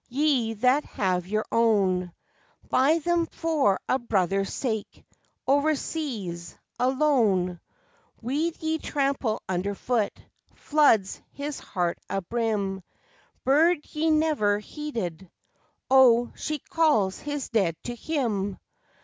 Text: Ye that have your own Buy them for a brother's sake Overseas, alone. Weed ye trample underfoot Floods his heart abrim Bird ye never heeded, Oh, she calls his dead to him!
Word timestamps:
Ye 0.09 0.55
that 0.55 0.83
have 0.83 1.27
your 1.27 1.45
own 1.51 2.11
Buy 2.67 2.97
them 2.97 3.27
for 3.27 3.79
a 3.87 3.99
brother's 3.99 4.51
sake 4.51 5.05
Overseas, 5.47 6.57
alone. 6.79 7.59
Weed 8.19 8.57
ye 8.63 8.79
trample 8.79 9.43
underfoot 9.47 10.11
Floods 10.55 11.21
his 11.33 11.59
heart 11.59 11.99
abrim 12.09 12.81
Bird 13.43 13.85
ye 13.93 14.09
never 14.09 14.57
heeded, 14.57 15.29
Oh, 15.87 16.31
she 16.35 16.57
calls 16.57 17.19
his 17.19 17.49
dead 17.49 17.75
to 17.83 17.93
him! 17.93 18.57